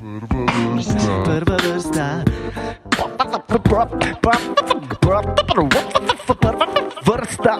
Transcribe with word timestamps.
Prva 0.00 1.56
vrsta. 1.60 2.24
Vrsta. 7.04 7.54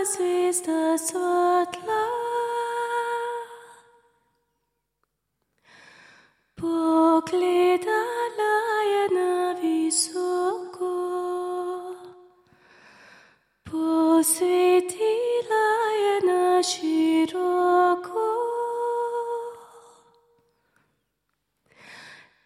zvezda 0.07 0.99
svetla. 0.99 2.05
Pogledala 6.55 7.93
je 8.93 9.09
na 9.15 9.53
visoko. 9.63 10.95
Posvetila 13.65 15.05
je 16.03 16.15
na 16.27 16.63
široko. 16.63 18.29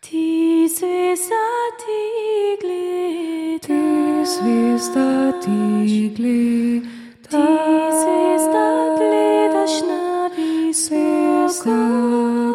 Ti 0.01 0.69
zvezda 0.69 1.47
ti 1.79 2.32
gleda. 4.23 4.27
Zvezda 4.27 5.33
ti 5.41 6.13
gleda, 6.17 6.87
Ti 7.31 7.37
zvezda 8.01 8.69
gledaš 8.99 9.75
na 9.89 10.31
visoko. 10.37 11.71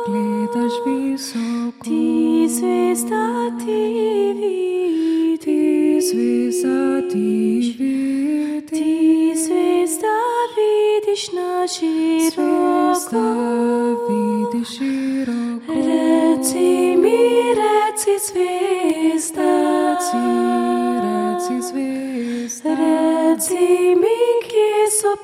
gledaš 0.08 0.74
visoko. 0.86 1.84
Ti 1.84 2.48
zvezda 2.50 3.52
ti 3.60 3.82
vidiš. 4.40 5.42
Ti 5.46 6.02
zvezda 6.02 6.98
ti 7.00 7.76
vidiš, 10.58 11.32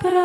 kje 0.01 0.22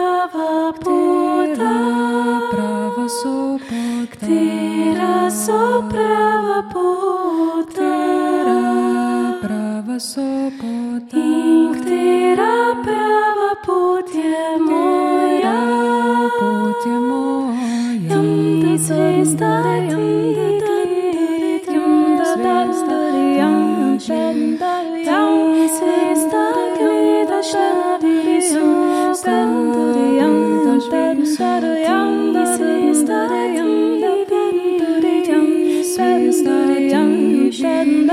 Ti 37.88 38.04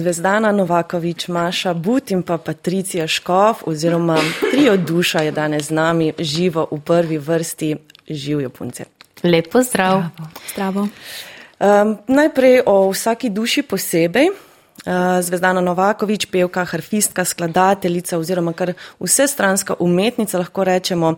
Zvezdana 0.00 0.52
Novakovič, 0.52 1.28
Maša 1.28 1.74
But 1.74 2.10
in 2.10 2.22
pa 2.22 2.38
Patricija 2.38 3.04
Škov 3.06 3.68
oziroma 3.68 4.16
trio 4.50 4.76
duša 4.76 5.20
je 5.28 5.32
danes 5.32 5.68
z 5.68 5.76
nami 5.76 6.12
živo 6.18 6.64
v 6.70 6.80
prvi 6.80 7.18
vrsti 7.18 7.76
živijo 8.08 8.50
punce. 8.50 8.84
Lep 9.22 9.52
pozdrav. 9.52 10.02
Zdravo. 10.52 10.88
Um, 11.60 11.98
najprej 12.08 12.62
o 12.66 12.88
vsaki 12.90 13.28
duši 13.30 13.62
posebej. 13.62 14.30
Uh, 14.86 15.20
Zvezdana 15.20 15.60
Novakovič, 15.60 16.26
pevka, 16.32 16.64
harfistka, 16.64 17.24
skladateljica 17.24 18.16
oziroma 18.18 18.54
kar 18.56 18.72
vsestranska 19.00 19.74
umetnica, 19.78 20.38
lahko 20.40 20.64
rečemo. 20.64 21.10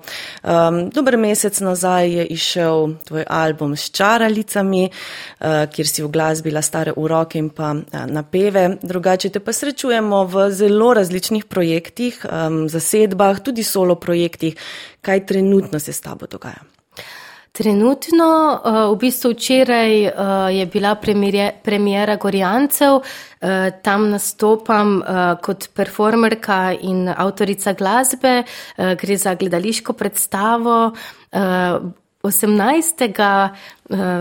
Um, 0.42 0.90
dober 0.90 1.16
mesec 1.16 1.60
nazaj 1.62 2.10
je 2.10 2.26
išel 2.34 2.96
tvoj 3.06 3.24
album 3.28 3.76
s 3.76 3.92
čaralicami, 3.94 4.88
uh, 4.90 5.46
kjer 5.70 5.88
si 5.88 6.02
uglasbila 6.02 6.62
stare 6.62 6.96
uroke 6.96 7.38
in 7.38 7.52
pa 7.54 7.70
uh, 7.70 8.02
napeve. 8.10 8.66
Drugače 8.82 9.30
te 9.30 9.40
pa 9.40 9.54
srečujemo 9.54 10.24
v 10.26 10.50
zelo 10.50 10.90
različnih 10.98 11.46
projektih, 11.46 12.26
um, 12.26 12.66
zasedbah, 12.68 13.40
tudi 13.40 13.62
solo 13.62 13.94
projektih. 13.94 14.58
Kaj 15.00 15.26
trenutno 15.26 15.78
se 15.78 15.92
s 15.92 16.00
tabo 16.00 16.26
dogaja? 16.26 16.71
Trenutno, 17.52 18.26
uh, 18.64 18.76
v 18.94 18.96
bistvu 18.96 19.34
včeraj 19.34 20.06
uh, 20.08 20.12
je 20.48 20.64
bila 20.72 20.94
premjera 20.96 22.16
Gorjancev, 22.16 22.94
uh, 22.96 23.66
tam 23.84 24.08
nastopam 24.08 25.02
kot 25.44 25.68
performerka 25.76 26.72
in 26.72 27.10
avtorica 27.12 27.74
glasbe, 27.76 28.42
gre 28.96 29.16
za 29.16 29.34
gledališko 29.34 29.92
predstavo. 29.92 30.94
Uh, 31.32 31.92
18. 32.22 33.50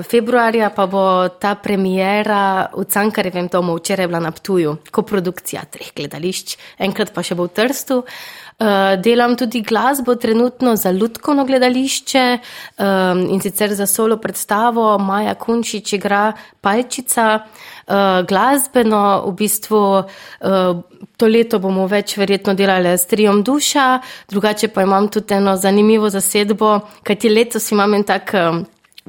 februarja 0.10 0.70
pa 0.76 0.88
bo 0.90 1.30
ta 1.30 1.56
premjera 1.56 2.68
v 2.74 2.84
Cankarjevem 2.90 3.48
domu, 3.48 3.76
včeraj 3.78 4.04
je 4.04 4.08
bila 4.08 4.20
na 4.20 4.32
Ptuju, 4.32 4.76
koprodukcija 4.92 5.62
treh 5.70 5.92
gledališč, 5.96 6.58
enkrat 6.82 7.14
pa 7.14 7.22
še 7.24 7.38
bo 7.38 7.46
v 7.46 7.54
Trstu. 7.54 8.02
Uh, 8.62 9.02
delam 9.02 9.34
tudi 9.36 9.64
glasbo 9.66 10.16
trenutno 10.16 10.76
za 10.76 10.92
Ludkovno 10.92 11.46
gledališče 11.46 12.38
um, 12.38 13.22
in 13.34 13.40
sicer 13.42 13.74
za 13.74 13.88
solo 13.88 14.18
predstavo 14.22 14.98
Maja 14.98 15.34
Kunčič 15.34 15.94
igra 15.94 16.34
Palčica. 16.62 17.40
Uh, 17.88 18.22
glasbeno 18.28 19.24
v 19.26 19.34
bistvu 19.34 19.82
uh, 19.98 20.06
to 21.18 21.28
leto 21.28 21.60
bomo 21.60 21.88
več 21.90 22.14
verjetno 22.18 22.54
delali 22.54 22.94
s 22.94 23.10
trijom 23.10 23.42
duša, 23.44 24.00
drugače 24.30 24.68
pa 24.68 24.86
imam 24.86 25.10
tudi 25.10 25.34
eno 25.34 25.56
zanimivo 25.58 26.10
zasedbo, 26.10 26.80
kajti 27.04 27.30
letos 27.30 27.72
imam 27.72 27.94
en 27.94 28.04
tak. 28.04 28.36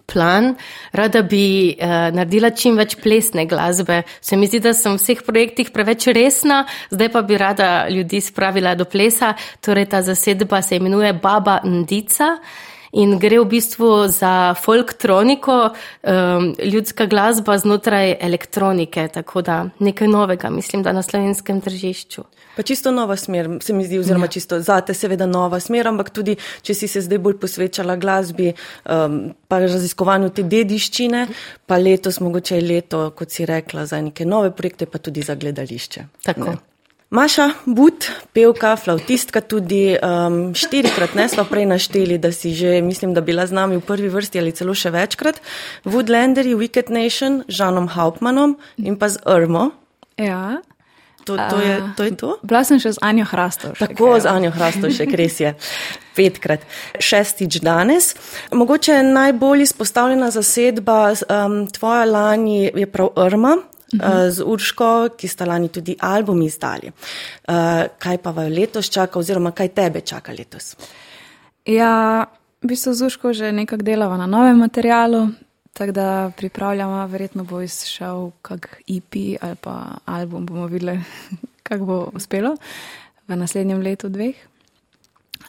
Plan, 0.06 0.55
rada 0.93 1.21
bi 1.23 1.77
uh, 1.77 2.09
naredila 2.17 2.50
čim 2.56 2.79
več 2.81 2.97
plesne 3.00 3.44
glasbe. 3.47 4.03
Se 4.25 4.37
mi 4.37 4.49
zdi, 4.49 4.62
da 4.65 4.73
sem 4.77 4.97
v 4.97 5.00
vseh 5.00 5.21
projektih 5.27 5.71
preveč 5.73 6.09
resna, 6.17 6.62
zdaj 6.91 7.12
pa 7.12 7.23
bi 7.23 7.39
rada 7.41 7.71
ljudi 7.93 8.21
spravila 8.25 8.75
do 8.75 8.89
plesa. 8.89 9.35
Torej, 9.61 9.91
ta 9.93 10.03
zasedba 10.03 10.62
se 10.62 10.81
imenuje 10.81 11.12
Baba 11.12 11.61
Ndica. 11.65 12.39
In 12.93 13.17
gre 13.19 13.39
v 13.41 13.47
bistvu 13.49 14.09
za 14.12 14.53
folktroniko, 14.61 15.55
um, 15.73 16.49
ljudska 16.61 17.06
glasba 17.09 17.56
znotraj 17.59 18.17
elektronike, 18.21 19.06
tako 19.09 19.43
da 19.43 19.56
nekaj 19.79 20.09
novega, 20.09 20.50
mislim, 20.50 20.83
da 20.83 20.93
na 20.93 21.03
slovenskem 21.03 21.61
tržišču. 21.61 22.25
Pa 22.56 22.62
čisto 22.62 22.91
nova 22.93 23.17
smer, 23.17 23.49
se 23.65 23.73
mi 23.73 23.87
zdi, 23.87 23.99
oziroma 23.99 24.29
ja. 24.29 24.35
čisto 24.37 24.61
zate, 24.61 24.94
seveda 24.94 25.27
nova 25.27 25.61
smer, 25.61 25.89
ampak 25.89 26.11
tudi, 26.12 26.37
če 26.62 26.75
si 26.77 26.89
se 26.89 27.00
zdaj 27.00 27.19
bolj 27.19 27.39
posvečala 27.41 27.97
glasbi, 27.97 28.50
um, 28.85 29.23
pa 29.49 29.62
raziskovanju 29.65 30.29
te 30.37 30.44
dediščine, 30.44 31.23
pa 31.67 31.79
letos 31.81 32.21
mogoče 32.21 32.61
je 32.61 32.67
leto, 32.67 33.06
kot 33.17 33.33
si 33.33 33.49
rekla, 33.49 33.87
za 33.89 34.03
neke 34.05 34.29
nove 34.29 34.53
projekte, 34.53 34.87
pa 34.87 35.00
tudi 35.00 35.25
za 35.25 35.35
gledališče. 35.35 36.05
Tako. 36.29 36.50
Ne. 36.50 36.72
Maša 37.12 37.50
But, 37.69 38.09
pevka, 38.32 38.73
flautistka, 38.76 39.43
tudi 39.44 39.93
um, 40.00 40.55
štirikrat, 40.56 41.12
ne 41.12 41.26
smo 41.29 41.44
prej 41.44 41.67
našteli, 41.69 42.17
da 42.17 42.32
si 42.32 42.55
že, 42.56 42.81
mislim, 42.81 43.12
da 43.12 43.20
bila 43.20 43.44
z 43.47 43.53
nami 43.53 43.76
v 43.76 43.85
prvi 43.85 44.09
vrsti 44.09 44.41
ali 44.41 44.53
celo 44.56 44.73
še 44.73 44.88
večkrat, 44.94 45.43
Woodlanderji, 45.85 46.56
Wicked 46.56 46.88
Nation, 46.88 47.43
Žanom 47.53 47.93
Hauptmanom 47.93 48.56
in 48.81 48.97
pa 48.97 49.12
z 49.12 49.20
Irmo. 49.29 49.76
Ja. 50.17 50.64
To, 51.29 51.37
to, 51.37 51.61
je, 51.61 51.76
to 51.97 52.03
je 52.03 52.12
to? 52.17 52.31
Bila 52.41 52.64
sem 52.64 52.81
še 52.81 52.97
z 52.97 53.05
Anjo 53.05 53.29
Hrastovšek. 53.29 53.93
Tako, 53.93 54.17
z 54.17 54.26
Anjo 54.32 54.50
Hrastovšek, 54.56 55.12
res 55.20 55.37
je. 55.37 55.53
Petkrat, 56.17 56.65
šestič 56.97 57.61
danes. 57.61 58.17
Mogoče 58.56 59.05
najbolj 59.05 59.69
izpostavljena 59.69 60.32
zasedba 60.32 61.12
um, 61.12 61.69
tvoja 61.69 62.08
lani 62.08 62.73
je 62.73 62.88
prav 62.88 63.12
Irma. 63.20 63.61
Uh. 63.93 64.31
Z 64.33 64.44
Urško, 64.47 65.12
ki 65.17 65.29
sta 65.29 65.44
lani 65.44 65.69
tudi 65.69 65.97
album 66.00 66.43
izdali. 66.43 66.89
Uh, 66.89 67.89
kaj 67.99 68.19
pa 68.25 68.31
vas 68.33 68.49
letos 68.49 68.89
čaka, 68.91 69.19
oziroma 69.19 69.53
kaj 69.53 69.69
tebe 69.77 70.00
čaka 70.00 70.33
letos? 70.33 70.77
Ja, 71.69 72.25
v 72.62 72.73
bistvu 72.73 72.94
z 72.94 73.09
Urško 73.11 73.33
že 73.37 73.53
nekako 73.53 73.85
delava 73.85 74.17
na 74.17 74.27
novem 74.27 74.59
materialu, 74.59 75.29
Tako 75.73 75.93
da 75.93 76.31
pripravljamo, 76.37 77.06
verjetno 77.06 77.44
bo 77.44 77.61
izšel 77.61 78.31
kak 78.43 78.83
EP 78.89 79.15
ali 79.41 79.56
pa 79.61 79.85
album, 80.05 80.47
bomo 80.47 80.67
videli, 80.67 81.00
kako 81.69 81.85
bo 81.85 82.11
uspelo 82.15 82.56
v 83.29 83.37
naslednjem 83.37 83.81
letu, 83.81 84.09
dveh. 84.09 84.35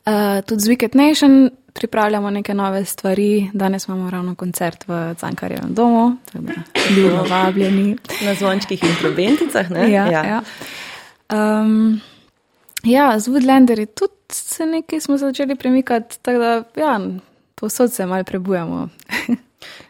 Uh, 0.06 0.42
tudi 0.45 0.62
z 0.62 0.69
Wicked 0.69 0.95
Nation 0.95 1.50
pripravljamo 1.74 2.30
neke 2.30 2.54
nove 2.54 2.86
stvari. 2.86 3.50
Danes 3.54 3.88
imamo 3.88 4.10
ravno 4.10 4.36
koncert 4.36 4.88
v 4.88 5.16
Cankarjevem 5.20 5.74
domu, 5.74 6.18
tako 6.25 6.46
da 6.46 6.54
smo 6.88 7.24
vabljeni. 7.30 7.98
Na 8.25 8.34
zvončkih 8.34 8.84
in 8.84 8.96
probenticah, 9.02 9.70
ne? 9.72 9.92
Ja, 9.92 10.08
ja. 10.12 10.24
ja. 10.25 10.42
Um, 11.34 12.02
ja 12.84 13.20
z 13.20 13.28
Woodlanderji 13.28 13.86
tudi 13.86 14.14
se 14.31 14.66
nekaj 14.66 15.00
smo 15.00 15.18
začeli 15.18 15.56
premikati, 15.56 16.20
tako 16.22 16.40
da 16.40 16.64
ja, 16.75 17.00
posod 17.56 17.94
se 17.94 18.06
malo 18.06 18.24
prebujamo. 18.24 18.90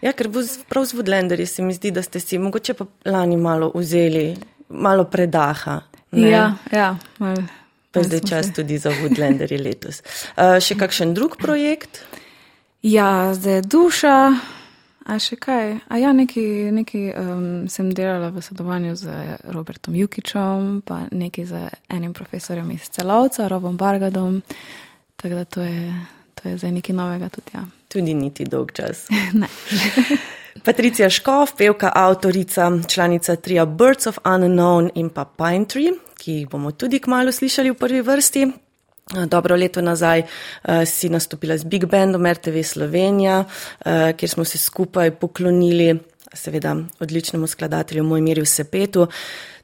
Ja, 0.01 0.12
ker 0.13 0.29
prav 0.69 0.86
z 0.86 0.94
Woodlanderji 0.94 1.45
se 1.45 1.63
mi 1.63 1.74
zdi, 1.74 1.91
da 1.91 2.01
ste 2.03 2.19
si 2.19 2.38
mogoče 2.38 2.74
pa 2.74 2.86
lani 3.06 3.38
malo 3.38 3.71
vzeli, 3.75 4.36
malo 4.69 5.03
predaha. 5.03 5.81
Ne? 6.12 6.29
Ja, 6.29 6.53
ja. 6.71 6.97
Mal, 7.18 7.38
pa 7.93 8.01
je 8.01 8.09
zdaj 8.09 8.21
čas 8.29 8.49
se. 8.49 8.53
tudi 8.53 8.77
za 8.77 8.91
Woodlanderji 8.91 9.61
letos. 9.61 10.01
Uh, 10.33 10.57
še 10.57 10.75
kakšen 10.75 11.13
drug 11.13 11.37
projekt? 11.37 12.01
Ja, 12.81 13.33
zdaj 13.37 13.61
je 13.61 13.61
duša. 13.61 14.17
A 15.03 15.19
še 15.19 15.35
kaj? 15.35 15.77
A 15.91 15.99
ja, 15.99 16.13
nekaj, 16.15 16.71
nekaj 16.73 17.03
um, 17.19 17.45
sem 17.69 17.91
delala 17.91 18.31
v 18.31 18.41
sodelovanju 18.41 18.95
z 18.95 19.37
Robertom 19.51 19.95
Jukičem, 19.99 20.81
pa 20.87 21.03
nekaj 21.11 21.45
z 21.45 21.61
enim 21.91 22.15
profesorjem 22.15 22.71
iz 22.71 22.87
celovca, 22.89 23.51
Robom 23.51 23.77
Bargadom. 23.77 24.41
Tako 25.19 25.43
da 25.43 25.45
to 25.45 25.61
je, 25.67 25.91
to 26.39 26.49
je 26.49 26.57
zdaj 26.57 26.71
nekaj 26.79 26.95
novega 26.95 27.29
tudi. 27.29 27.51
Ja 27.53 27.67
tudi 27.93 28.13
niti 28.13 28.45
dolg 28.45 28.73
čas. 28.73 29.07
Patricija 30.65 31.09
Škov, 31.09 31.53
pevka, 31.57 31.91
avtorica, 31.95 32.71
članica 32.87 33.35
tria 33.35 33.65
Birds 33.65 34.07
of 34.07 34.17
Unknown 34.25 34.89
in 34.95 35.09
pa 35.09 35.25
Pine 35.25 35.65
Tree, 35.65 35.93
ki 36.23 36.31
jih 36.39 36.49
bomo 36.49 36.71
tudi 36.71 37.01
kmalo 37.03 37.31
slišali 37.31 37.71
v 37.73 37.75
prvi 37.75 38.01
vrsti. 38.01 38.45
Dobro 39.27 39.55
leto 39.59 39.81
nazaj 39.83 40.23
uh, 40.23 40.87
si 40.87 41.09
nastopila 41.11 41.57
z 41.59 41.67
Big 41.67 41.85
Bandom 41.85 42.23
RTV 42.23 42.63
Slovenija, 42.63 43.43
uh, 43.43 44.15
kjer 44.15 44.29
smo 44.29 44.45
se 44.47 44.57
skupaj 44.57 45.11
poklonili, 45.19 45.99
seveda, 46.33 46.75
odličnemu 46.99 47.47
skladatelju 47.47 48.03
Mojmirju 48.03 48.45
Sepetu. 48.45 49.07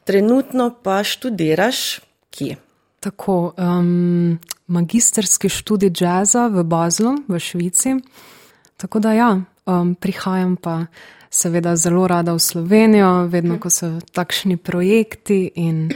Trenutno 0.04 0.76
pa 0.84 1.04
študiraš 1.04 2.00
kje? 2.30 2.58
Tako, 3.00 3.54
um, 3.58 4.40
magisterski 4.68 5.50
študij 5.50 5.92
jazza 6.00 6.48
v 6.48 6.64
Bazlu, 6.64 7.16
v 7.28 7.40
Švici. 7.40 7.96
Tako 8.78 9.00
da 9.00 9.14
ja, 9.14 9.42
um, 9.66 9.96
prihajam 9.96 10.56
pa 10.56 10.86
seveda 11.30 11.76
zelo 11.76 12.08
rada 12.08 12.34
v 12.34 12.40
Slovenijo, 12.40 13.28
vedno 13.32 13.60
ko 13.60 13.70
so 13.70 14.00
takšni 14.12 14.58
projekti 14.58 15.52
in 15.56 15.90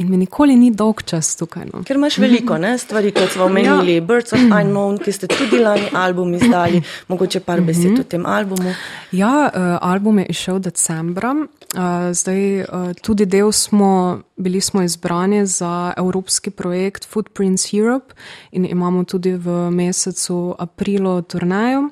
In 0.00 0.08
mi 0.08 0.16
nikoli 0.16 0.54
ni 0.56 0.70
dolg 0.72 1.02
čas 1.04 1.34
tukaj. 1.36 1.66
No. 1.68 1.82
Ker 1.84 1.98
imaš 1.98 2.16
veliko 2.22 2.56
ne, 2.58 2.72
stvari, 2.80 3.10
kot 3.12 3.34
smo 3.34 3.44
omenili, 3.50 3.98
ja. 3.98 4.04
Birds 4.08 4.32
of 4.32 4.40
Unknown, 4.40 4.96
ki 5.02 5.12
ste 5.12 5.28
tudi 5.28 5.58
lani 5.60 5.90
album 5.92 6.32
izdali, 6.38 6.80
mogoče 7.10 7.42
par 7.44 7.60
besed 7.60 7.98
o 8.00 8.04
tem 8.08 8.24
albumu. 8.26 8.72
Ja, 9.12 9.50
uh, 9.50 9.74
album 9.84 10.22
je 10.22 10.30
išel 10.32 10.62
decembra. 10.64 11.34
Uh, 11.36 12.08
zdaj 12.16 12.40
uh, 12.62 12.86
tudi 13.02 13.26
del 13.28 13.52
smo, 13.52 14.22
bili 14.40 14.60
smo 14.64 14.82
izbrani 14.82 15.44
za 15.46 15.92
evropski 15.96 16.50
projekt 16.50 17.04
Footprints 17.04 17.68
Europe 17.74 18.14
in 18.52 18.64
imamo 18.64 19.04
tudi 19.04 19.34
v 19.36 19.68
mesecu 19.70 20.54
aprilu 20.58 21.20
turnajo. 21.22 21.90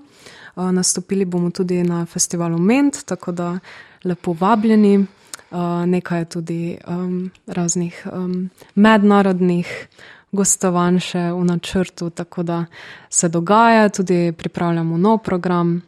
Uh, 0.57 0.71
nastopili 0.73 1.25
bomo 1.25 1.51
tudi 1.51 1.83
na 1.85 2.07
festivalu 2.07 2.59
Ment, 2.59 3.05
tako 3.05 3.33
da 3.33 3.59
lepo 4.05 4.33
vabljeni. 4.33 5.07
Eh, 5.51 5.87
nekaj 5.87 6.25
tudi 6.25 6.79
um, 6.89 7.31
raznih 7.47 8.07
um, 8.13 8.51
mednarodnih 8.75 9.89
gostovanj 10.33 10.99
še 11.01 11.23
v 11.33 11.45
načrtu, 11.49 12.11
tako 12.11 12.43
da 12.43 12.65
se 13.09 13.29
dogaja, 13.33 13.89
tudi 13.89 14.33
pripravljamo 14.37 14.99
nov 14.99 15.23
program. 15.25 15.81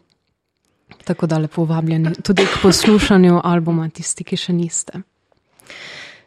Tako 1.05 1.27
da 1.27 1.39
lepo 1.39 1.65
vabljeni 1.65 2.15
tudi 2.23 2.47
k 2.47 2.63
poslušanju 2.63 3.41
albuma, 3.45 3.89
tisti, 3.89 4.25
ki 4.25 4.37
še 4.37 4.53
niste. 4.57 5.03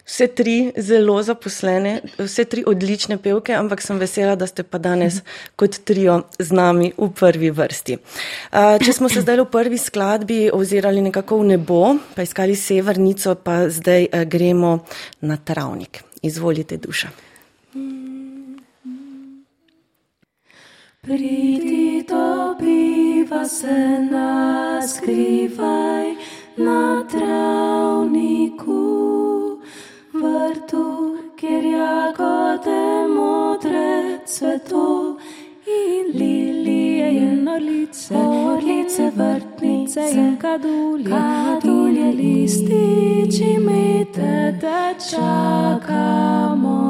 Vse 0.06 0.28
tri 0.28 0.72
zelo 0.78 1.24
zaposlene, 1.24 2.02
vse 2.18 2.46
tri 2.46 2.64
odlične 2.68 3.18
pevke, 3.18 3.54
ampak 3.56 3.82
sem 3.82 4.00
vesela, 4.00 4.36
da 4.36 4.48
ste 4.48 4.64
pa 4.64 4.78
danes 4.78 5.22
kot 5.60 5.80
trio 5.88 6.22
z 6.40 6.52
nami 6.52 6.94
v 6.98 7.10
prvi 7.12 7.52
vrsti. 7.52 7.98
Če 8.86 8.94
smo 8.94 9.10
se 9.10 9.22
zdaj 9.24 9.44
v 9.44 9.50
prvi 9.52 9.78
skladbi 9.78 10.40
ozirali 10.54 11.02
nekako 11.02 11.42
v 11.42 11.54
nebo, 11.56 11.96
pa 12.16 12.22
iskali 12.24 12.56
severnico, 12.56 13.36
pa 13.36 13.70
zdaj 13.70 14.10
gremo 14.28 14.80
na 15.22 15.38
travnik. 15.38 16.04
Izvolite, 16.24 16.78
duša. 16.78 17.10
Pridi, 21.04 22.06
dobiva 22.08 23.46
se 23.46 24.00
naskrivaj 24.12 25.64
na 26.58 27.04
travniku, 27.12 28.80
vrtu, 30.14 31.18
kjer 31.36 31.64
jagode 31.66 33.08
modre 33.10 34.20
cveto 34.26 35.18
in 35.66 36.06
lilije 36.20 37.08
in 37.12 37.48
orlice, 37.48 38.16
orlice, 38.16 39.12
vrtnice 39.16 40.02
in 40.12 40.38
kadulje, 40.38 41.10
kadulje 41.10 42.12
lističi, 42.12 43.58
mete, 43.60 44.58
da 44.62 44.94
čakamo. 45.10 46.82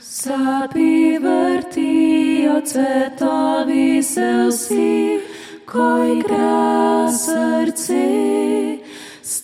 Sapi 0.00 1.18
vrtijo 1.18 2.60
cvetovi 2.60 4.02
se 4.02 4.46
vsi, 4.48 5.20
ko 5.66 6.04
igra 6.04 7.08
srce. 7.12 8.63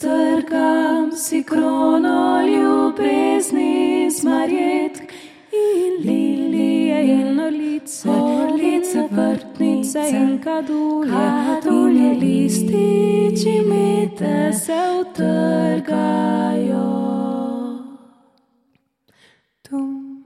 Strgam 0.01 1.13
si 1.13 1.43
krono 1.43 2.41
ljubezni 2.43 4.11
zmarjetk 4.11 5.13
in 5.53 5.93
lilije 6.05 7.05
in 7.05 7.41
olice, 7.41 8.09
olice, 8.09 9.09
vrtnice 9.11 10.01
in 10.11 10.43
kadulje, 10.45 11.13
kadulje 11.13 12.15
lističi, 12.15 13.61
mete 13.69 14.53
se 14.53 14.81
utrgajo. 15.01 16.87
Tum. 19.63 20.25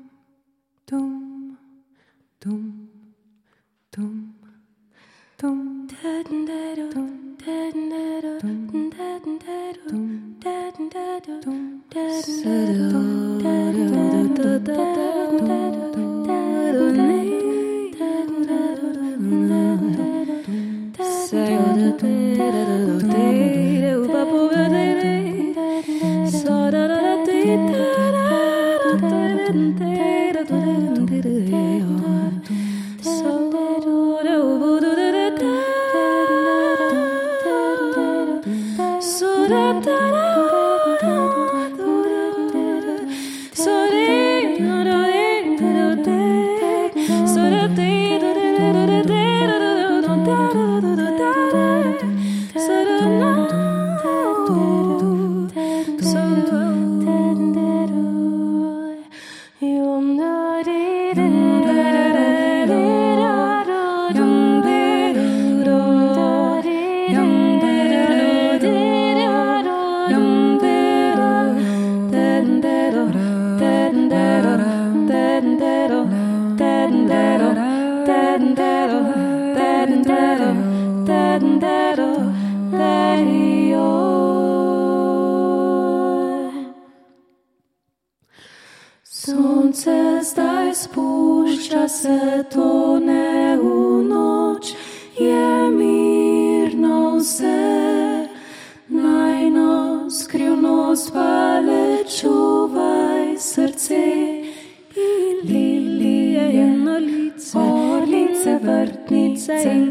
Dum, 0.87 1.59
dum, 2.41 2.89
dum, 3.97 4.39
dum, 5.41 5.89
dum, 8.43 8.64
Say 9.25 9.65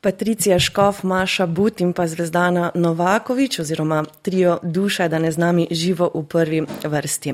Patricija 0.05 0.59
Škof, 0.59 1.03
Maša 1.03 1.45
But 1.45 1.81
in 1.81 1.93
pa 1.93 2.07
Zvezdana 2.07 2.71
Novakovič 2.75 3.59
oziroma 3.59 4.03
trio 4.21 4.59
Duša, 4.63 5.07
da 5.07 5.19
ne 5.19 5.31
z 5.31 5.37
nami 5.37 5.67
živo 5.71 6.11
v 6.13 6.21
prvi 6.29 6.61
vrsti. 6.83 7.33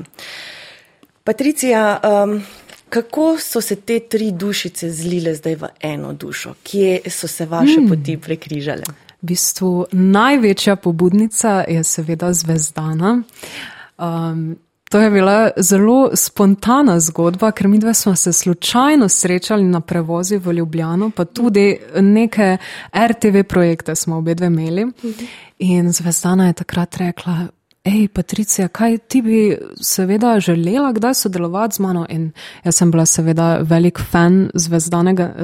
Patricija, 1.24 2.00
um, 2.00 2.42
kako 2.88 3.36
so 3.38 3.60
se 3.60 3.76
te 3.76 3.98
tri 4.00 4.30
dušice 4.32 4.90
zlile 4.90 5.34
zdaj 5.34 5.54
v 5.54 5.68
eno 5.80 6.12
dušo? 6.12 6.54
Kje 6.62 7.00
so 7.10 7.28
se 7.28 7.46
vaše 7.46 7.80
mm. 7.80 7.88
poti 7.88 8.16
prekrižale? 8.16 8.88
V 9.22 9.26
bistvu 9.34 9.86
največja 9.92 10.76
pobudnica 10.76 11.64
je 11.68 11.84
seveda 11.84 12.32
Zvezdana. 12.32 13.22
Um, 13.98 14.56
To 14.92 15.00
je 15.00 15.10
bila 15.10 15.50
zelo 15.56 16.10
spontana 16.14 17.00
zgodba, 17.00 17.50
ker 17.50 17.68
mi 17.68 17.78
dve 17.78 17.94
smo 17.94 18.16
se 18.16 18.32
slučajno 18.32 19.08
srečali 19.08 19.64
na 19.64 19.80
prevozi 19.80 20.36
v 20.36 20.52
Ljubljano, 20.52 21.10
pa 21.10 21.24
tudi 21.24 21.78
neke 22.00 22.56
RTV 23.08 23.42
projekte 23.48 23.94
smo 23.94 24.16
obe 24.16 24.34
dve 24.34 24.46
imeli. 24.46 24.86
In 25.58 25.92
Zvezdana 25.92 26.46
je 26.46 26.52
takrat 26.52 26.96
rekla, 26.96 27.46
hej, 27.84 28.08
Patricija, 28.08 28.68
kaj 28.68 28.98
ti 28.98 29.22
bi 29.22 29.58
seveda 29.80 30.40
želela 30.40 30.92
kdaj 30.92 31.14
sodelovati 31.14 31.74
z 31.74 31.78
mano? 31.78 32.06
In 32.08 32.30
jaz 32.64 32.76
sem 32.76 32.90
bila 32.90 33.06
seveda 33.06 33.58
velik 33.62 34.00
fan 34.10 34.50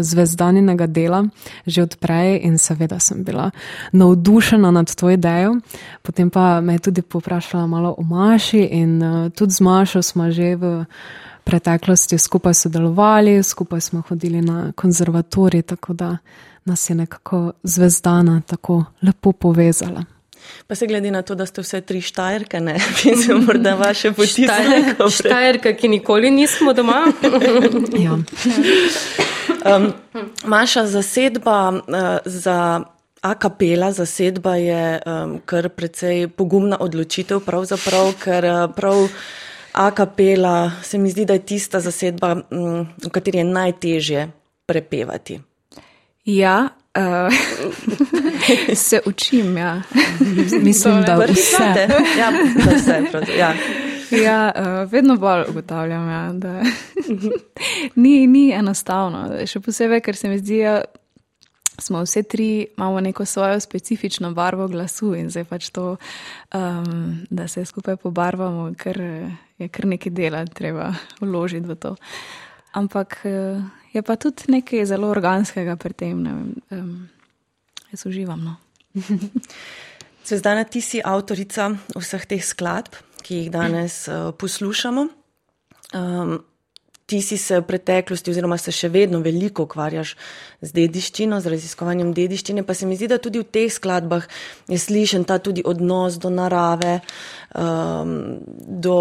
zvezdaninega 0.00 0.86
dela 0.86 1.24
že 1.66 1.82
odprej 1.82 2.40
in 2.42 2.58
seveda 2.58 2.98
sem 2.98 3.24
bila 3.24 3.50
navdušena 3.92 4.70
nad 4.70 4.94
to 4.94 5.10
idejo. 5.10 5.56
Potem 6.02 6.30
pa 6.30 6.60
me 6.60 6.72
je 6.72 6.78
tudi 6.78 7.02
poprašala 7.02 7.66
malo 7.66 7.94
o 7.98 8.02
Maši 8.02 8.58
in 8.60 9.02
uh, 9.02 9.30
tudi 9.30 9.52
z 9.52 9.60
Mašo 9.60 10.02
smo 10.02 10.30
že 10.30 10.56
v 10.56 10.84
preteklosti 11.44 12.18
skupaj 12.18 12.54
sodelovali, 12.54 13.42
skupaj 13.42 13.80
smo 13.80 14.02
hodili 14.08 14.42
na 14.42 14.72
konzervatorij, 14.72 15.62
tako 15.62 15.92
da 15.92 16.16
nas 16.64 16.90
je 16.90 16.96
nekako 16.96 17.52
zvezdana 17.62 18.40
tako 18.46 18.84
lepo 19.02 19.32
povezala. 19.32 20.17
Pa 20.66 20.74
se 20.74 20.86
glede 20.86 21.10
na 21.10 21.22
to, 21.22 21.34
da 21.34 21.46
ste 21.46 21.62
vse 21.62 21.80
tri 21.80 22.00
štajerke, 22.00 22.60
ne 22.60 22.74
bi 22.96 23.16
se 23.16 23.34
morda 23.34 23.74
vaše 23.74 24.12
poti 24.12 24.46
zavedali. 24.46 25.10
Štajerke, 25.10 25.74
ki 25.76 25.88
nikoli 25.88 26.30
nismo 26.30 26.72
doma. 26.72 27.06
ja. 28.04 28.18
um, 29.76 29.92
Maša 30.44 30.86
zasedba 30.86 31.68
uh, 31.68 31.82
za. 32.24 32.84
A 33.20 33.34
kapela 33.34 33.90
zasedba 33.92 34.54
je 34.56 35.00
um, 35.02 35.40
kar 35.44 35.68
precej 35.68 36.28
pogumna 36.28 36.76
odločitev, 36.80 37.40
pravzaprav, 37.42 38.12
ker 38.22 38.46
prav 38.76 39.08
A 39.78 39.90
kapela 39.90 40.72
se 40.82 40.98
mi 40.98 41.10
zdi, 41.10 41.24
da 41.24 41.32
je 41.32 41.46
tista 41.46 41.80
zasedba, 41.80 42.36
um, 42.50 42.86
v 43.04 43.10
kateri 43.10 43.38
je 43.38 43.44
najtežje 43.44 44.28
prepevati. 44.66 45.40
Ja, 46.24 46.68
uh, 46.96 48.74
se 48.86 49.00
učim. 49.06 49.56
Ja. 49.56 49.82
Mislim, 50.62 51.02
da 51.02 51.16
vse. 51.16 51.88
Ja, 52.18 52.30
da 52.64 52.76
vse. 52.76 53.02
pravzaprav, 53.10 53.38
Ja. 53.38 53.54
Ja, 54.10 54.52
uh, 54.56 54.92
vedno 54.92 55.16
bolj 55.16 55.44
ugotavljam, 55.48 56.10
ja, 56.10 56.32
da 56.32 56.62
ni, 58.02 58.26
ni 58.26 58.50
enostavno. 58.52 59.28
Še 59.46 59.60
posebej, 59.60 60.00
ker 60.00 60.16
se 60.16 60.28
mi 60.28 60.38
zdi, 60.38 60.62
da 60.64 61.82
smo 61.82 62.00
vse 62.02 62.22
tri, 62.22 62.66
imamo 62.76 63.00
neko 63.00 63.24
svojo 63.24 63.60
specifično 63.60 64.32
barvo 64.32 64.68
glasu 64.68 65.12
in 65.14 65.28
zdaj 65.30 65.44
pač 65.44 65.68
to, 65.70 65.96
um, 66.54 67.18
da 67.30 67.48
se 67.48 67.64
skupaj 67.64 67.96
pobarvamo, 67.96 68.72
ker 68.78 69.00
je 69.58 69.68
kar 69.68 69.86
nekaj 69.86 70.12
dela, 70.12 70.44
treba 70.46 70.94
vložiti 71.20 71.68
v 71.68 71.76
to. 71.76 71.94
Ampak 72.72 73.20
uh, 73.24 73.62
je 73.92 74.02
pa 74.02 74.16
tudi 74.16 74.50
nekaj 74.52 74.86
zelo 74.86 75.10
organskega 75.10 75.76
pri 75.76 75.94
tem. 75.94 76.24
vem, 76.24 76.54
Um, 76.70 77.08
jaz 77.92 78.06
uživam. 78.06 78.44
No. 78.44 78.56
Zvezdana, 80.28 80.64
ti 80.64 80.80
si 80.84 81.00
avtorica 81.04 81.72
vseh 81.96 82.26
teh 82.28 82.44
skladb, 82.44 82.92
ki 83.24 83.34
jih 83.34 83.50
danes 83.50 84.04
uh, 84.08 84.34
poslušamo. 84.36 85.08
Um, 85.96 86.38
ti 87.08 87.22
si 87.24 87.38
se 87.40 87.56
v 87.56 87.64
preteklosti, 87.64 88.28
oziroma 88.34 88.58
se 88.60 88.72
še 88.74 88.90
vedno 88.92 89.22
veliko 89.24 89.64
ukvarjaš 89.64 90.10
z 90.60 90.74
dediščino, 90.76 91.38
z 91.40 91.52
raziskovanjem 91.54 92.10
dediščine, 92.12 92.66
pa 92.68 92.76
se 92.76 92.84
mi 92.84 92.98
zdi, 93.00 93.08
da 93.08 93.16
tudi 93.16 93.40
v 93.40 93.48
teh 93.48 93.72
skladbah 93.72 94.26
je 94.68 94.76
slišen 94.76 95.24
ta 95.24 95.38
tudi 95.40 95.64
odnos 95.64 96.20
do 96.20 96.28
narave, 96.28 96.98
um, 97.56 98.12
do 98.60 98.98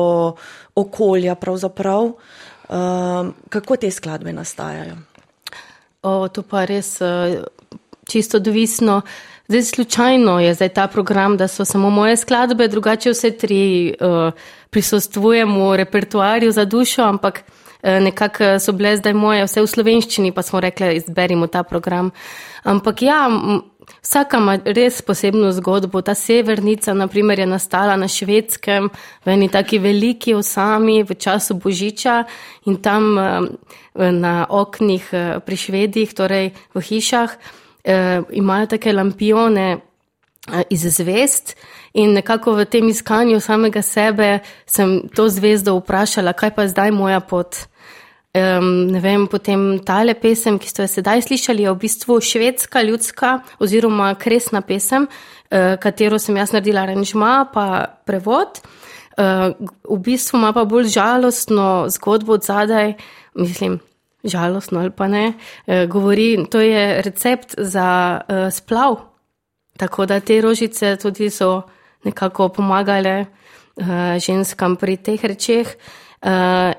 okolja 0.80 1.36
pravzaprav. 1.36 2.14
Um, 2.70 3.34
kako 3.50 3.76
te 3.76 3.92
skladbe 3.92 4.34
nastajajo? 4.34 4.96
O, 6.02 6.28
to 6.28 6.42
pa 6.44 6.66
res 6.66 7.02
eh, 7.02 7.40
čisto 8.08 8.38
odvisno. 8.38 9.02
Zdaj, 9.48 9.62
slučajno 9.62 10.40
je 10.40 10.54
zdaj 10.54 10.70
ta 10.70 10.88
program, 10.88 11.38
da 11.38 11.48
so 11.48 11.66
samo 11.66 11.90
moje 11.90 12.18
skladbe, 12.18 12.68
drugače 12.68 13.12
vse 13.12 13.32
tri 13.32 13.94
uh, 14.02 14.34
prisostvujemo 14.70 15.70
v 15.70 15.78
repertoarju 15.78 16.52
za 16.52 16.66
dušo, 16.66 17.04
ampak 17.04 17.44
uh, 17.44 17.90
nekako 18.04 18.60
so 18.60 18.72
bile 18.72 18.98
zdaj 18.98 19.14
moje 19.14 19.46
vse 19.48 19.64
v 19.64 19.68
slovenščini, 19.68 20.32
pa 20.36 20.44
smo 20.44 20.60
rekli, 20.60 20.98
izberimo 21.00 21.48
ta 21.48 21.64
program. 21.64 22.12
Ampak 22.64 23.02
ja, 23.02 23.30
vsaka 24.02 24.38
ima 24.38 24.58
res 24.66 25.02
posebno 25.02 25.52
zgodbo. 25.52 26.02
Ta 26.02 26.16
severnica, 26.16 26.94
naprimer, 26.94 27.40
je 27.40 27.46
nastala 27.46 27.96
na 27.96 28.08
švedskem, 28.08 28.90
v 29.26 29.36
eni 29.36 29.50
taki 29.50 29.80
veliki 29.80 30.34
osami 30.34 31.04
v 31.04 31.16
času 31.16 31.56
Božiča 31.56 32.24
in 32.66 32.82
tam 32.82 33.18
uh, 33.18 33.48
na 34.12 34.46
oknih 34.50 35.06
uh, 35.14 35.40
pri 35.46 35.58
švedih, 35.58 36.14
torej 36.14 36.52
v 36.74 36.82
hišah 36.82 37.38
eh, 37.88 38.22
imajo 38.32 38.66
take 38.66 38.94
lampione 38.94 39.78
eh, 39.78 40.64
iz 40.70 40.84
zvest. 40.98 41.56
In 41.94 42.14
nekako 42.14 42.54
v 42.54 42.66
tem 42.66 42.88
iskanju 42.88 43.40
samega 43.40 43.82
sebe 43.82 44.40
sem 44.66 45.10
to 45.16 45.30
zvezdo 45.30 45.78
vprašala, 45.80 46.34
kaj 46.34 46.52
pa 46.56 46.68
zdaj 46.68 46.92
moja 46.92 47.20
pot. 47.20 47.56
Um, 48.38 48.92
ne 48.92 49.00
vem, 49.00 49.26
potem 49.28 49.80
tale 49.82 50.14
pesem, 50.14 50.58
ki 50.60 50.70
ste 50.70 50.84
jo 50.84 50.90
sedaj 50.92 51.24
slišali, 51.26 51.64
je 51.64 51.72
v 51.72 51.80
bistvu 51.80 52.18
švedska, 52.22 52.84
ljudska 52.84 53.30
oziroma 53.64 54.12
kresna 54.20 54.62
pesem, 54.62 55.08
uh, 55.08 55.74
katero 55.82 56.20
sem 56.22 56.38
jaz 56.38 56.52
naredila 56.54 56.84
aranžma, 56.86 57.48
pa 57.54 57.98
prevod. 58.06 58.60
Uh, 59.18 59.56
v 59.90 60.00
bistvu 60.06 60.38
ima 60.38 60.52
pa 60.54 60.68
bolj 60.70 60.92
žalostno 60.94 61.88
zgodbo 61.90 62.36
od 62.38 62.46
zadaj, 62.46 62.94
mislim, 63.34 63.80
žalostno 64.28 64.84
ali 64.84 64.92
pa 64.92 65.08
ne, 65.08 65.34
uh, 65.34 65.88
govori, 65.90 66.36
to 66.52 66.62
je 66.62 67.02
recept 67.02 67.56
za 67.58 67.90
uh, 68.22 68.50
splav. 68.54 69.02
Tako 69.78 70.06
da 70.06 70.20
te 70.20 70.42
rožice 70.42 70.98
tudi 71.02 71.30
so 71.30 71.64
nekako 72.06 72.50
pomagale 72.50 73.16
uh, 73.24 74.20
ženskam 74.20 74.76
pri 74.76 74.98
teh 74.98 75.26
rečeh. 75.26 75.74
Uh, 75.74 76.07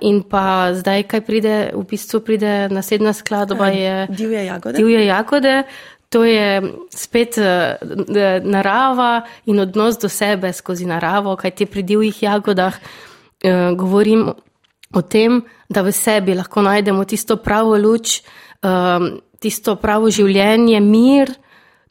in 0.01 0.23
pa 0.27 0.75
zdaj, 0.75 1.05
kaj 1.07 1.21
pride, 1.23 1.55
v 1.75 1.85
bistvu 1.87 2.21
pride 2.27 2.69
naslednja 2.75 3.13
skladba, 3.15 3.71
je 3.71 4.07
Divje 4.11 4.45
jagode. 4.45 4.77
Divje 4.77 5.05
jagode. 5.07 5.63
To 6.09 6.25
je 6.25 6.63
spet 6.91 7.37
uh, 7.39 7.77
narava 8.43 9.23
in 9.47 9.61
odnos 9.61 9.99
do 10.01 10.09
sebe 10.09 10.53
skozi 10.53 10.89
naravo, 10.89 11.37
kaj 11.37 11.51
ti 11.51 11.67
pri 11.67 11.83
divjih 11.83 12.23
jagodah 12.23 12.75
uh, 12.75 13.77
govorim 13.77 14.31
o 14.95 15.03
tem, 15.03 15.43
da 15.69 15.83
v 15.85 15.93
sebi 15.93 16.35
lahko 16.35 16.65
najdemo 16.65 17.05
tisto 17.05 17.37
pravo 17.37 17.77
luč, 17.77 18.23
um, 18.65 19.21
tisto 19.39 19.77
pravo 19.77 20.09
življenje, 20.11 20.81
mir, 20.81 21.35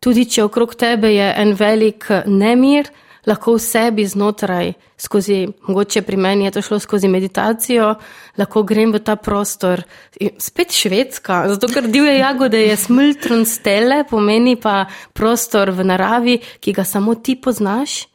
tudi 0.01 0.25
če 0.25 0.47
okrog 0.47 0.73
tebe 0.75 1.13
je 1.13 1.27
en 1.37 1.53
velik 1.53 2.09
nemir, 2.25 2.89
lahko 3.27 3.57
v 3.57 3.61
sebi 3.61 4.05
znotraj, 4.07 4.73
skozi, 4.97 5.47
mogoče 5.67 6.01
pri 6.01 6.17
meni 6.17 6.45
je 6.45 6.51
to 6.55 6.61
šlo 6.61 6.79
skozi 6.79 7.07
meditacijo, 7.11 7.93
lahko 8.37 8.63
grem 8.63 8.93
v 8.95 9.03
ta 9.03 9.15
prostor. 9.15 9.83
In 10.19 10.39
spet 10.39 10.71
švedska, 10.73 11.43
zato 11.51 11.67
ker 11.67 11.89
divje 11.91 12.17
jagode 12.17 12.61
je 12.63 12.77
smiltron 12.77 13.45
stele, 13.45 14.03
pomeni 14.09 14.55
pa 14.55 14.85
prostor 15.13 15.71
v 15.75 15.85
naravi, 15.91 16.37
ki 16.59 16.73
ga 16.73 16.87
samo 16.87 17.15
ti 17.15 17.35
poznaš 17.35 18.05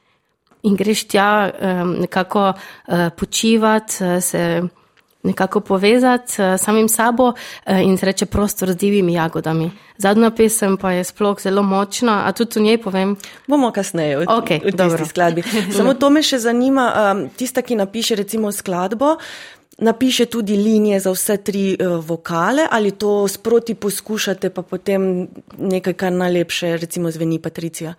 in 0.62 0.76
greš 0.78 1.08
tja 1.10 1.50
um, 1.50 1.96
nekako 2.06 2.52
uh, 2.52 3.08
počivati, 3.18 4.04
uh, 4.04 4.22
se 4.22 4.62
nekako 5.22 5.60
povezati 5.60 6.32
s 6.32 6.62
samim 6.62 6.88
sabo 6.88 7.28
uh, 7.28 7.34
in 7.82 7.98
se 7.98 8.06
reče 8.06 8.26
prostor 8.26 8.72
z 8.72 8.76
divjimi 8.76 9.12
jagodami. 9.12 9.70
Zadnja 9.96 10.30
pesem 10.30 10.76
pa 10.76 10.92
je 10.92 11.04
sploh 11.04 11.40
zelo 11.40 11.62
močna, 11.62 12.22
a 12.26 12.32
tudi 12.32 12.60
v 12.60 12.62
njej 12.62 12.78
povem. 12.82 13.16
Bomo 13.46 13.70
kasneje 13.70 14.16
v, 14.16 14.26
Okej, 14.28 14.60
v 14.64 14.74
dobro. 14.74 14.98
tisti 14.98 15.10
skladbi. 15.10 15.42
Samo 15.76 15.94
to 15.94 16.10
me 16.10 16.22
še 16.22 16.38
zanima, 16.38 17.14
tista, 17.36 17.62
ki 17.62 17.78
napiše 17.78 18.18
recimo 18.18 18.52
skladbo, 18.52 19.16
napiše 19.78 20.26
tudi 20.26 20.56
linije 20.56 21.00
za 21.00 21.10
vse 21.10 21.36
tri 21.36 21.76
uh, 21.78 22.04
vokale 22.04 22.66
ali 22.70 22.90
to 22.90 23.28
sproti 23.28 23.74
poskušate, 23.74 24.50
pa 24.50 24.62
potem 24.62 25.28
nekaj, 25.58 25.94
kar 25.94 26.12
najlepše 26.12 26.76
recimo 26.76 27.10
zveni 27.10 27.38
Patricija. 27.38 27.94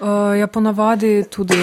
Uh, 0.00 0.38
ja, 0.38 0.46
ponavadi 0.46 1.24
tudi, 1.30 1.60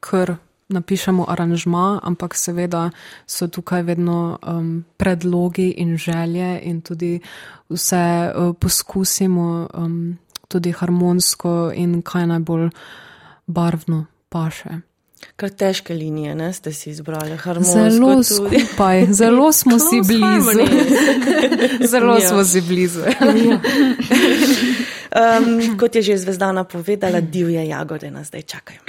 ker 0.00 0.36
napišemo 0.68 1.24
aranžma, 1.28 2.00
ampak 2.02 2.34
seveda 2.34 2.90
so 3.26 3.48
tukaj 3.48 3.82
vedno 3.82 4.38
um, 4.42 4.84
predlogi 4.96 5.70
in 5.70 5.96
želje 5.96 6.60
in 6.62 6.80
tudi 6.80 7.20
vse 7.68 8.32
uh, 8.34 8.54
poskusimo 8.60 9.68
um, 9.74 10.18
tudi 10.48 10.72
harmonsko 10.72 11.70
in 11.74 12.02
kaj 12.02 12.26
najbolj 12.26 12.70
barvno 13.46 14.06
paše. 14.28 14.80
Kar 15.36 15.50
težke 15.50 15.94
linije, 15.94 16.34
ne, 16.34 16.52
ste 16.52 16.72
si 16.72 16.90
izbrali, 16.90 17.36
harmonsko 17.36 17.90
Zelo 17.90 18.12
tudi. 18.14 18.60
skupaj, 18.60 19.06
zelo 19.12 19.52
smo 19.60 19.78
si 19.78 20.00
blizu. 20.00 20.66
Zelo 21.90 22.14
Ja. 22.14 22.28
smo 22.28 22.44
si 22.44 22.60
blizu. 22.60 23.00
Um, 25.08 25.78
kot 25.78 25.94
je 25.94 26.02
že 26.02 26.18
Zvezdana 26.18 26.64
povedala, 26.64 27.20
divje 27.20 27.64
jagode 27.66 28.10
nas 28.10 28.26
zdaj 28.28 28.42
čakajo. 28.42 28.80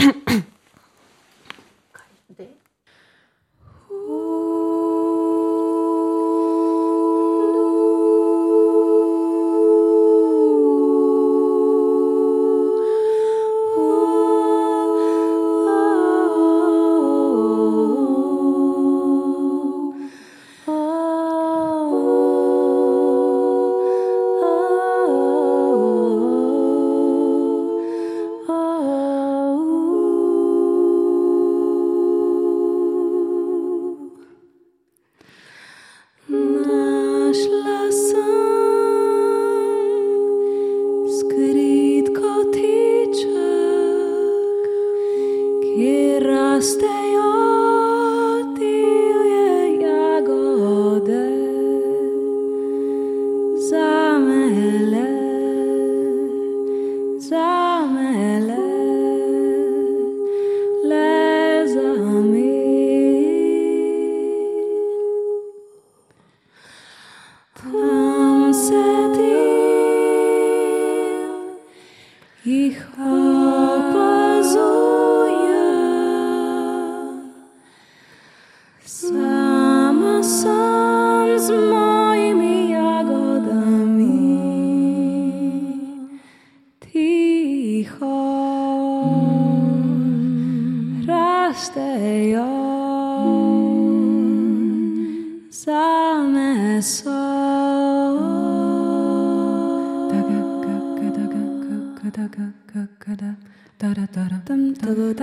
Tugged 104.82 105.20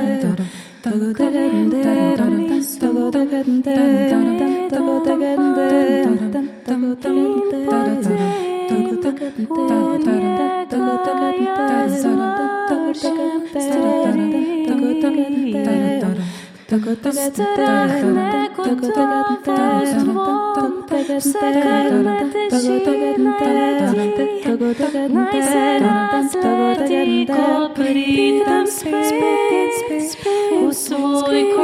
v 30.76 31.55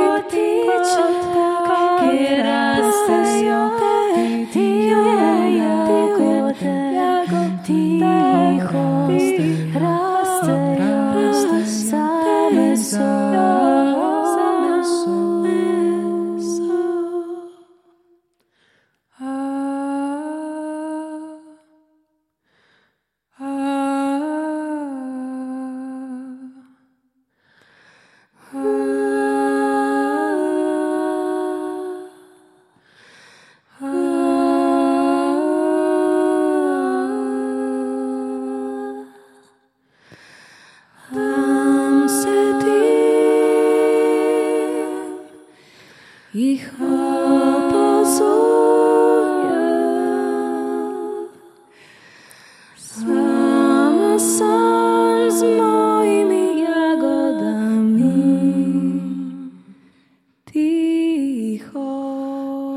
tiho 61.53 62.77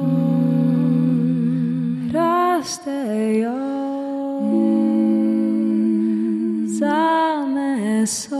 rastejo 2.12 3.60
za 6.80 7.04
meso. 7.56 8.36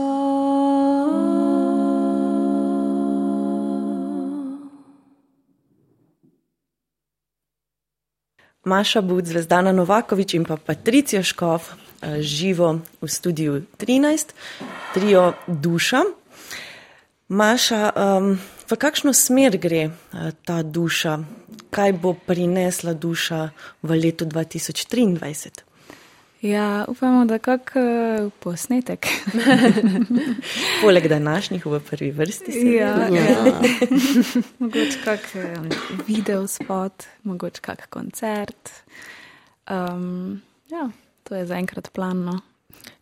Maša 8.64 9.00
Bud, 9.00 9.24
Zvezdana 9.24 9.72
Novakovič 9.72 10.34
in 10.34 10.44
pa 10.44 10.56
Patricija 10.56 11.22
Škov 11.22 11.62
eh, 11.62 12.20
živo 12.20 12.80
v 13.00 13.08
studiu 13.08 13.62
13, 13.78 14.36
trio 14.94 15.32
Duša. 15.46 16.02
Maša, 17.28 17.90
um, 17.96 18.38
v 18.70 18.76
kakšno 18.76 19.12
smer 19.14 19.58
gre 19.58 19.88
uh, 19.90 20.30
ta 20.44 20.62
duša? 20.62 21.18
Kaj 21.70 21.92
bo 21.92 22.14
prinesla 22.14 22.94
duša 22.94 23.50
v 23.82 23.90
letu 24.00 24.24
2023? 24.26 25.66
Ja, 26.46 26.84
upamo, 26.88 27.24
da 27.24 27.38
kak 27.38 27.72
uh, 27.74 28.32
posnetek. 28.40 29.06
Poleg 30.82 31.08
današnjih 31.08 31.66
v 31.66 31.80
prvi 31.80 32.10
vrsti. 32.10 32.52
ja, 32.76 33.08
seveda. 33.08 33.16
ja. 33.16 33.44
mogoče 34.58 34.98
kak 35.04 35.20
um, 35.34 35.68
video 36.06 36.46
spot, 36.46 37.04
mogoče 37.22 37.60
kak 37.60 37.88
koncert. 37.90 38.70
Um, 39.70 40.42
ja, 40.70 40.90
to 41.24 41.34
je 41.34 41.46
zaenkrat 41.46 41.90
planno. 41.92 42.40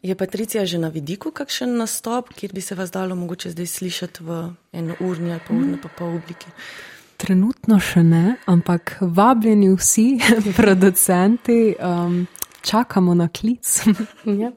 Je 0.02 0.14
Patricija 0.14 0.66
že 0.66 0.78
na 0.78 0.88
vidiku 0.88 1.30
kakšen 1.30 1.76
nastop, 1.76 2.28
kjer 2.36 2.52
bi 2.52 2.60
se 2.60 2.74
vas 2.74 2.90
dalo 2.90 3.14
mogoče 3.16 3.50
zdaj 3.50 3.66
slišati 3.66 4.24
v 4.24 4.40
eno 4.72 4.94
urni 5.00 5.32
ali 5.32 5.40
pa 5.48 5.54
urni 5.54 5.78
pa 5.82 5.88
pol 5.88 6.16
obliki? 6.16 6.50
Trenutno 7.16 7.78
še 7.80 8.02
ne, 8.02 8.36
ampak 8.46 8.96
vabljeni 9.00 9.70
vsi 9.76 10.18
producenti, 10.58 11.74
um, 11.80 12.26
čakamo 12.62 13.14
na 13.14 13.28
klic. 13.28 13.80
Ja. 14.24 14.50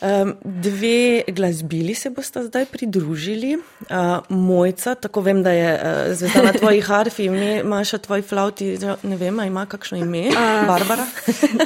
Um, 0.00 0.34
dve 0.44 1.22
glasbili 1.28 1.94
se 1.94 2.10
boste 2.10 2.42
zdaj 2.42 2.66
pridružili. 2.66 3.56
Uh, 3.56 4.36
Mojca, 4.36 4.94
tako 4.94 5.20
vem, 5.20 5.42
da 5.42 5.50
je 5.50 5.72
uh, 5.74 6.14
zvezda 6.14 6.42
na 6.42 6.52
tvoji 6.52 6.80
harfi, 6.88 7.24
ime, 7.24 7.62
Maša, 7.64 7.98
tvoj 7.98 8.22
flauti, 8.22 8.78
ne 9.02 9.16
vem, 9.16 9.40
ima 9.40 9.66
kakšno 9.66 9.98
ime? 9.98 10.28
Uh, 10.28 10.66
Barbara. 10.66 11.06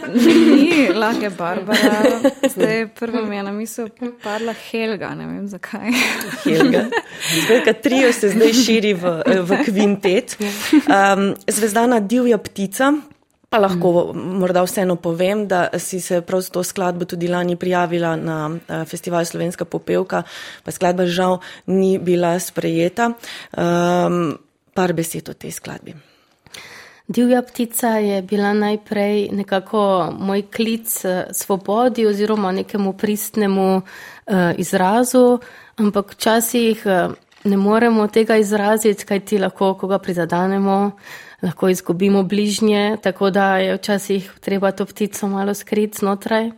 Ni 0.25 0.89
lahke 0.95 1.31
Barbara, 1.31 2.21
zdaj 2.55 2.89
prvo 2.89 3.27
mi 3.27 3.37
je 3.37 3.43
na 3.43 3.53
misel 3.53 3.89
padla 4.23 4.55
Helga, 4.71 5.15
ne 5.15 5.27
vem 5.27 5.49
zakaj. 5.49 5.91
Helga. 6.45 6.87
Skratka, 7.45 7.73
trio 7.73 8.13
se 8.13 8.29
zdaj 8.29 8.53
širi 8.53 8.95
v, 8.95 9.23
v 9.43 9.65
kvintet. 9.65 10.37
Um, 10.73 11.35
zvezdana 11.47 12.01
divja 12.01 12.39
ptica. 12.39 12.93
Pa 13.51 13.59
lahko 13.59 14.13
morda 14.15 14.63
vseeno 14.63 14.95
povem, 14.97 15.49
da 15.51 15.69
si 15.79 15.99
se 16.01 16.21
prav 16.23 16.43
s 16.43 16.51
to 16.55 16.63
skladbo 16.63 17.05
tudi 17.05 17.29
lani 17.29 17.57
prijavila 17.57 18.17
na 18.17 18.51
eh, 18.51 18.85
festival 18.85 19.25
Slovenska 19.25 19.65
popevka, 19.65 20.23
pa 20.65 20.71
skladba 20.71 21.07
žal 21.07 21.41
ni 21.67 21.99
bila 21.99 22.39
sprejeta. 22.39 23.13
Um, 23.59 24.39
par 24.75 24.93
besed 24.95 25.29
o 25.29 25.35
tej 25.35 25.51
skladbi. 25.51 25.95
Divja 27.11 27.43
ptica 27.43 27.99
je 27.99 28.23
bila 28.23 28.53
najprej 28.55 29.29
nekako 29.35 30.15
moj 30.15 30.43
klic 30.47 31.05
eh, 31.05 31.25
svobodi 31.35 32.07
oziroma 32.07 32.53
nekemu 32.53 32.93
pristnemu 32.93 33.77
uh, 33.77 33.83
izrazu, 34.57 35.41
ampak 35.77 36.15
včasih 36.15 36.87
uh, 36.87 37.15
ne 37.45 37.57
moremo 37.57 38.07
tega 38.07 38.37
izraziti, 38.37 39.05
kaj 39.05 39.21
ti 39.21 39.39
lahko 39.39 39.75
koga 39.75 39.99
prizadanemo, 39.99 40.91
lahko 41.43 41.69
izgubimo 41.69 42.23
bližnje, 42.23 42.97
tako 43.03 43.31
da 43.31 43.57
je 43.57 43.77
včasih 43.77 44.31
treba 44.41 44.71
to 44.71 44.87
ptico 44.87 45.29
malo 45.29 45.55
skriti 45.55 45.99
znotraj. 45.99 46.51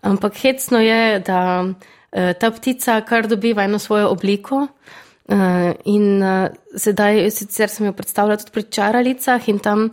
Ampak 0.00 0.36
hecno 0.36 0.80
je, 0.80 1.20
da 1.20 1.64
uh, 1.64 2.32
ta 2.40 2.50
ptica 2.50 3.00
kar 3.00 3.28
dobiva 3.28 3.64
eno 3.64 3.78
svojo 3.78 4.08
obliko. 4.08 4.66
Uh, 5.30 5.36
in 5.84 6.22
uh, 6.22 6.48
sedaj, 6.76 7.30
sicer 7.30 7.68
sem 7.68 7.86
jo 7.86 7.92
predstavljala 7.92 8.36
tudi 8.36 8.52
pri 8.52 8.62
čaralicah, 8.62 9.48
in 9.48 9.58
tam 9.58 9.90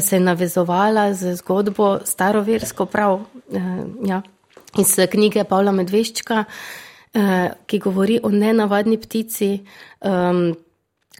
se 0.00 0.16
je 0.16 0.20
navezovala 0.20 1.12
z 1.14 1.36
zgodbo 1.36 1.98
staroversko, 2.04 2.86
prav 2.86 3.20
ja, 4.02 4.22
iz 4.78 4.96
knjige 5.10 5.44
Pavla 5.44 5.70
Medveščka, 5.72 6.44
ki 7.66 7.78
govori 7.78 8.18
o 8.22 8.32
nenavadni 8.34 8.98
ptici. 8.98 9.60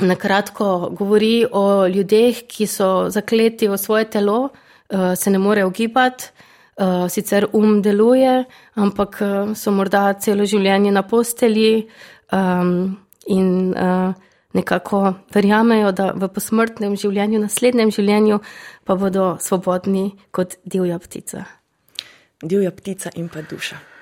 Na 0.00 0.14
kratko 0.14 0.90
govori 0.92 1.46
o 1.52 1.86
ljudeh, 1.88 2.42
ki 2.48 2.66
so 2.66 3.08
zakleti 3.10 3.68
v 3.68 3.78
svoje 3.80 4.10
telo, 4.10 4.48
uh, 4.48 5.14
se 5.16 5.30
ne 5.30 5.38
morejo 5.38 5.70
gibati. 5.70 6.32
Uh, 6.76 7.08
sicer 7.08 7.46
um 7.52 7.80
deluje, 7.82 8.44
ampak 8.74 9.18
uh, 9.20 9.54
so 9.56 9.72
morda 9.72 10.12
celo 10.20 10.44
življenje 10.44 10.92
na 10.92 11.02
posteli, 11.08 11.88
um, 12.32 12.98
in 13.26 13.72
uh, 13.72 14.12
nekako 14.52 15.14
verjamejo, 15.34 15.92
da 15.92 16.12
v 16.12 16.28
posmrtnem 16.28 16.96
življenju, 16.96 17.40
naslednjem 17.40 17.92
življenju, 17.96 18.40
pa 18.84 18.96
bodo 19.00 19.34
svobodni 19.40 20.10
kot 20.30 20.56
divja 20.64 20.98
ptica. 21.02 21.46
Divja 22.42 22.72
ptica 22.76 23.12
in 23.16 23.28
pa 23.32 23.40
duša. 23.40 23.95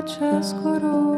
plače 0.00 0.42
skoro. 0.42 1.16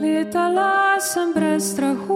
Letala 0.00 1.00
sem 1.00 1.32
brez 1.34 1.72
strahu. 1.72 2.11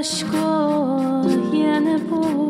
اش 0.00 0.24
که 0.24 1.56
یه 1.56 1.64
یعنی 1.64 1.94
نبود. 1.94 2.49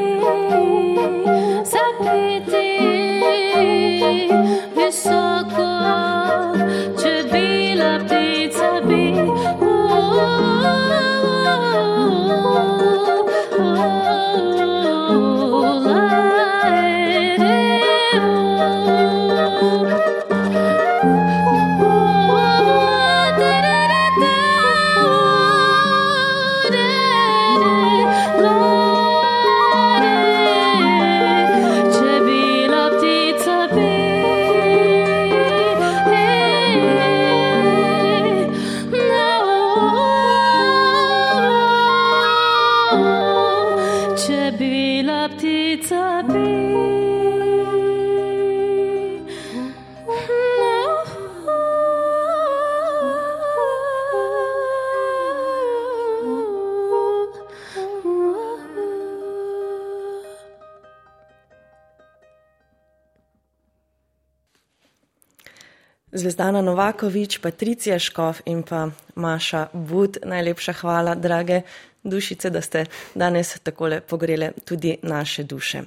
Zvezdana 66.13 66.61
Novakovič, 66.61 67.39
Patricija 67.39 67.99
Škov 67.99 68.43
in 68.45 68.63
pa 68.63 68.89
Maša 69.15 69.67
Bud, 69.73 70.17
najlepša 70.23 70.73
hvala, 70.73 71.15
drage 71.15 71.61
dušice, 72.03 72.49
da 72.49 72.61
ste 72.61 72.85
danes 73.15 73.59
takole 73.63 74.01
pogrele 74.01 74.51
tudi 74.65 74.97
naše 75.03 75.43
duše. 75.43 75.81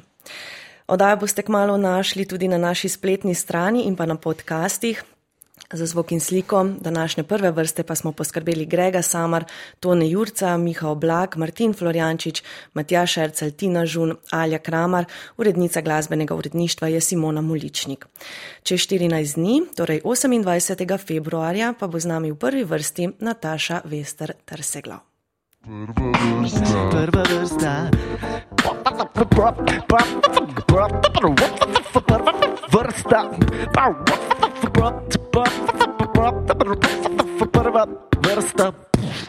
Odajo 0.86 1.16
boste 1.16 1.42
kmalo 1.42 1.76
našli 1.76 2.24
tudi 2.24 2.48
na 2.48 2.58
naši 2.58 2.88
spletni 2.88 3.34
strani 3.34 3.82
in 3.84 3.96
pa 3.96 4.06
na 4.06 4.16
podcastih. 4.16 5.04
Za 5.74 5.86
zvok 5.86 6.12
in 6.12 6.20
sliko 6.20 6.64
današnje 6.80 7.22
prve 7.22 7.50
vrste 7.50 7.82
pa 7.82 7.94
smo 7.94 8.12
poskrbeli 8.12 8.66
Grega 8.66 9.02
Samar, 9.02 9.44
Tone 9.80 10.10
Jurca, 10.10 10.56
Miha 10.56 10.88
Oblak, 10.88 11.36
Martin 11.36 11.74
Florjančič, 11.74 12.42
Matjaš 12.74 13.16
Ercel, 13.16 13.50
Tina 13.50 13.86
Žun, 13.86 14.14
Alja 14.30 14.58
Kramar, 14.58 15.04
urednica 15.36 15.80
glasbenega 15.80 16.34
uredništva 16.34 16.88
je 16.88 17.00
Simona 17.00 17.40
Muličnik. 17.40 18.06
Čez 18.62 18.80
14 18.80 19.34
dni, 19.34 19.62
torej 19.76 20.00
28. 20.04 20.98
februarja, 21.06 21.74
pa 21.78 21.86
bo 21.86 22.00
z 22.00 22.06
nami 22.06 22.30
v 22.32 22.36
prvi 22.36 22.64
vrsti 22.64 23.08
Nataša 23.18 23.80
Vester 23.84 24.32
Trseglav. 24.44 24.98
Prva 26.90 27.22
vrsta. 27.22 27.90
Vrsta. 30.70 31.10
Prva 32.06 32.32
vrsta. 32.70 33.20
But 34.72 35.14
about, 37.74 38.22
better 38.22 38.40
stop. 38.40 38.74